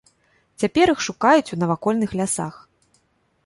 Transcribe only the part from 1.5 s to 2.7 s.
у навакольных лясах.